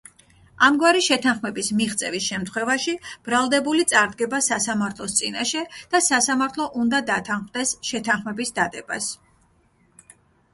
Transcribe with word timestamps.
ამგვარი 0.67 1.01
შეთანხმების 1.07 1.67
მიღწევის 1.81 2.29
შემთხვევაში 2.29 2.95
ბრალდებული 3.27 3.85
წარდგება 3.91 4.39
სასამართლოს 4.47 5.13
წინაშე 5.21 5.63
და 5.93 6.01
სასამართლო 6.07 6.67
უნდა 6.85 7.03
დათანხმდეს 7.13 7.75
შეთანხმების 7.93 8.55
დადებას. 8.59 9.11